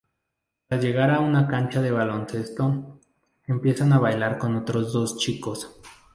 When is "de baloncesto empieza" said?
1.79-3.83